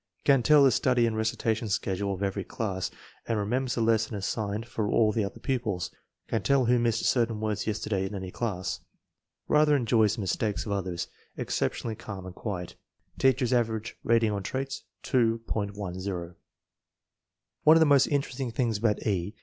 [0.25, 2.89] Can tell the study and recitation schedule of every class,
[3.27, 5.91] and remembers the lesson assignment for all the other pupils;
[6.27, 8.79] can tell who missed certain words yesterday in any class."
[9.47, 11.07] Rather enjoys the mistakes of others.
[11.37, 12.73] Exceptionally calm and quiet.
[13.19, 15.41] Teacher's average rating on traits, 2.10.
[15.53, 16.33] 198 INTELLIGENCE OP SCHOOL CTTTLDBEN
[17.65, 19.35] One of the most interesting things about E.